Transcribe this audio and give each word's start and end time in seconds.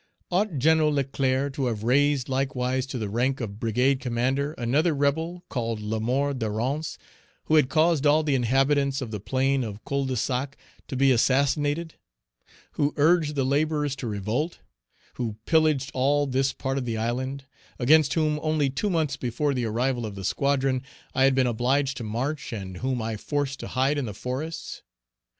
Ought 0.31 0.57
Gen. 0.57 0.81
Leclerc 0.83 1.53
to 1.53 1.67
have 1.67 1.83
raised 1.83 2.27
likewise 2.27 2.87
to 2.87 2.97
the 2.97 3.07
rank 3.07 3.39
of 3.39 3.59
brigade 3.59 3.99
commander 3.99 4.53
another 4.53 4.95
rebel, 4.95 5.43
called 5.47 5.79
L'Amour 5.79 6.33
Desrances, 6.33 6.97
who 7.43 7.53
had 7.53 7.69
caused 7.69 8.07
all 8.07 8.23
the 8.23 8.33
inhabitants 8.33 8.99
of 9.03 9.11
the 9.11 9.19
Plain 9.19 9.63
of 9.63 9.85
Cul 9.85 10.05
de 10.05 10.15
Sac 10.17 10.57
to 10.87 10.95
be 10.95 11.11
assassinated; 11.11 11.99
who 12.71 12.95
urged 12.97 13.35
the 13.35 13.43
laborers 13.43 13.95
to 13.97 14.07
revolt; 14.07 14.57
who 15.17 15.35
pillaged 15.45 15.91
all 15.93 16.25
Page 16.25 16.31
309 16.31 16.31
this 16.39 16.53
part 16.53 16.77
of 16.79 16.85
the 16.85 16.97
island; 16.97 17.43
against 17.77 18.15
whom, 18.15 18.39
only 18.41 18.71
two 18.71 18.89
months 18.89 19.17
before 19.17 19.53
the 19.53 19.65
arrival 19.65 20.03
of 20.07 20.15
the 20.15 20.25
squadron, 20.25 20.81
I 21.13 21.25
had 21.25 21.35
been 21.35 21.45
obliged 21.45 21.95
to 21.97 22.03
march, 22.03 22.51
and 22.51 22.77
whom 22.77 23.03
I 23.03 23.17
forced 23.17 23.59
to 23.59 23.67
hide 23.67 23.99
in 23.99 24.05
the 24.05 24.15
forests? 24.15 24.81